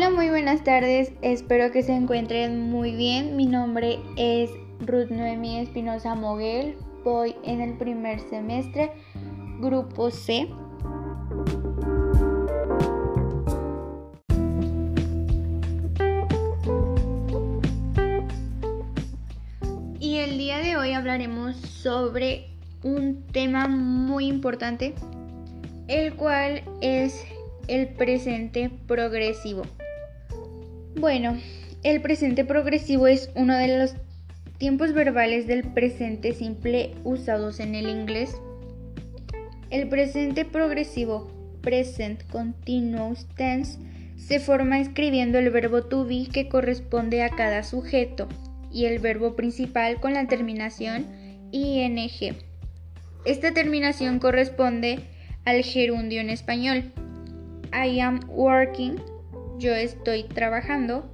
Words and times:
Hola, 0.00 0.08
muy 0.08 0.30
buenas 0.30 0.64
tardes. 0.64 1.12
Espero 1.20 1.72
que 1.72 1.82
se 1.82 1.92
encuentren 1.92 2.70
muy 2.70 2.92
bien. 2.96 3.36
Mi 3.36 3.44
nombre 3.44 3.98
es 4.16 4.48
Ruth 4.86 5.10
Noemi 5.10 5.58
Espinosa 5.58 6.14
Moguel. 6.14 6.74
Voy 7.04 7.36
en 7.44 7.60
el 7.60 7.76
primer 7.76 8.18
semestre, 8.18 8.92
grupo 9.58 10.10
C. 10.10 10.48
Y 19.98 20.16
el 20.16 20.38
día 20.38 20.60
de 20.60 20.78
hoy 20.78 20.94
hablaremos 20.94 21.56
sobre 21.56 22.46
un 22.82 23.26
tema 23.32 23.68
muy 23.68 24.28
importante, 24.28 24.94
el 25.88 26.14
cual 26.14 26.62
es 26.80 27.22
el 27.68 27.88
presente 27.88 28.70
progresivo. 28.86 29.64
Bueno, 30.96 31.38
el 31.82 32.02
presente 32.02 32.44
progresivo 32.44 33.06
es 33.06 33.30
uno 33.34 33.56
de 33.56 33.78
los 33.78 33.94
tiempos 34.58 34.92
verbales 34.92 35.46
del 35.46 35.64
presente 35.64 36.32
simple 36.34 36.94
usados 37.04 37.60
en 37.60 37.74
el 37.74 37.88
inglés. 37.88 38.36
El 39.70 39.88
presente 39.88 40.44
progresivo, 40.44 41.30
present 41.62 42.22
continuous 42.30 43.26
tense, 43.36 43.78
se 44.16 44.40
forma 44.40 44.80
escribiendo 44.80 45.38
el 45.38 45.50
verbo 45.50 45.84
to 45.84 46.04
be 46.04 46.26
que 46.30 46.48
corresponde 46.48 47.22
a 47.22 47.30
cada 47.30 47.62
sujeto 47.62 48.28
y 48.72 48.84
el 48.84 48.98
verbo 48.98 49.34
principal 49.36 50.00
con 50.00 50.12
la 50.12 50.26
terminación 50.26 51.06
ing. 51.52 52.34
Esta 53.24 53.52
terminación 53.52 54.18
corresponde 54.18 55.00
al 55.44 55.62
gerundio 55.62 56.20
en 56.20 56.30
español. 56.30 56.92
I 57.72 58.00
am 58.00 58.20
working, 58.28 58.96
yo 59.60 59.74
estoy 59.74 60.24
trabajando. 60.24 61.04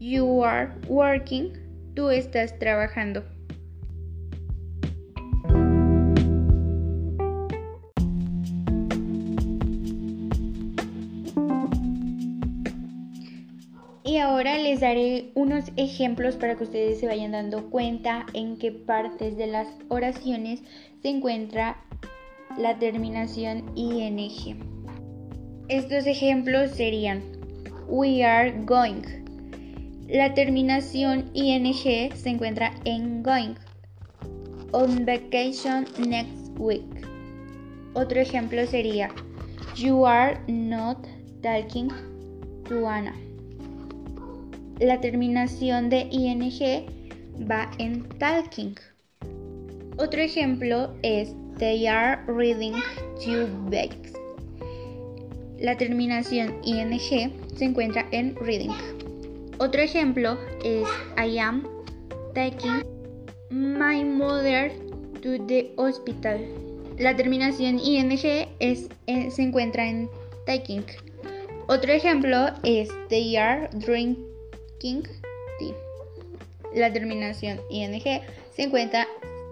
You 0.00 0.44
are 0.44 0.72
working, 0.88 1.52
tú 1.94 2.10
estás 2.10 2.58
trabajando. 2.58 3.24
Y 14.04 14.18
ahora 14.18 14.58
les 14.58 14.80
daré 14.80 15.30
unos 15.34 15.70
ejemplos 15.76 16.36
para 16.36 16.56
que 16.56 16.64
ustedes 16.64 16.98
se 16.98 17.06
vayan 17.06 17.32
dando 17.32 17.70
cuenta 17.70 18.26
en 18.34 18.56
qué 18.56 18.72
partes 18.72 19.36
de 19.36 19.46
las 19.46 19.68
oraciones 19.88 20.62
se 21.00 21.08
encuentra 21.08 21.76
la 22.58 22.78
terminación 22.78 23.70
ing. 23.76 24.56
Estos 25.68 26.06
ejemplos 26.06 26.70
serían 26.70 27.35
we 27.88 28.22
are 28.22 28.50
going. 28.64 29.02
La 30.08 30.34
terminación 30.34 31.30
ing 31.34 31.72
se 31.74 32.10
encuentra 32.24 32.72
en 32.84 33.22
going. 33.22 33.56
On 34.72 35.04
vacation 35.04 35.86
next 35.98 36.50
week. 36.58 37.06
Otro 37.94 38.20
ejemplo 38.20 38.66
sería 38.66 39.10
you 39.74 40.04
are 40.04 40.38
not 40.48 41.06
talking 41.42 41.90
to 42.64 42.86
Anna. 42.86 43.14
La 44.80 45.00
terminación 45.00 45.88
de 45.88 46.08
ing 46.10 46.50
va 47.50 47.70
en 47.78 48.08
talking. 48.18 48.76
Otro 49.98 50.20
ejemplo 50.20 50.94
es 51.02 51.34
they 51.58 51.86
are 51.86 52.22
reading 52.26 52.74
two 53.24 53.46
books. 53.70 54.12
La 55.58 55.76
terminación 55.76 56.60
ing 56.64 56.98
se 56.98 57.64
encuentra 57.64 58.06
en 58.10 58.36
reading. 58.36 58.70
Otro 59.58 59.80
ejemplo 59.80 60.38
es 60.62 60.86
I 61.16 61.38
am 61.38 61.66
taking 62.34 62.82
my 63.50 64.04
mother 64.04 64.70
to 65.22 65.38
the 65.46 65.72
hospital. 65.76 66.38
La 66.98 67.16
terminación 67.16 67.78
ing 67.78 68.12
es, 68.60 68.88
se 69.06 69.42
encuentra 69.42 69.88
en 69.88 70.10
taking. 70.44 70.84
Otro 71.68 71.90
ejemplo 71.90 72.50
es 72.62 72.90
they 73.08 73.36
are 73.36 73.70
drinking 73.72 75.08
tea. 75.58 75.74
La 76.74 76.92
terminación 76.92 77.58
ing 77.70 77.98
se 78.02 78.62
encuentra 78.62 79.06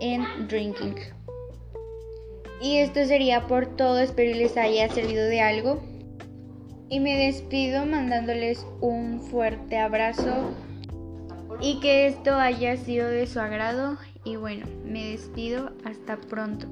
en 0.00 0.22
drinking. 0.46 1.17
Y 2.60 2.78
esto 2.78 3.04
sería 3.04 3.46
por 3.46 3.66
todo, 3.76 4.00
espero 4.00 4.36
les 4.36 4.56
haya 4.56 4.88
servido 4.88 5.24
de 5.24 5.40
algo. 5.40 5.82
Y 6.88 7.00
me 7.00 7.16
despido 7.16 7.84
mandándoles 7.86 8.66
un 8.80 9.20
fuerte 9.20 9.78
abrazo 9.78 10.54
y 11.60 11.80
que 11.80 12.06
esto 12.06 12.34
haya 12.34 12.76
sido 12.76 13.08
de 13.08 13.26
su 13.26 13.40
agrado. 13.40 13.98
Y 14.24 14.36
bueno, 14.36 14.66
me 14.84 15.10
despido, 15.10 15.72
hasta 15.84 16.16
pronto. 16.16 16.66